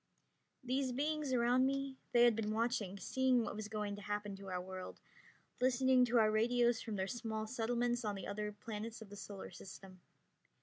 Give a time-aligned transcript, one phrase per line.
[0.63, 4.47] These beings around me, they had been watching, seeing what was going to happen to
[4.49, 4.99] our world,
[5.59, 9.51] listening to our radios from their small settlements on the other planets of the Solar
[9.51, 9.99] System.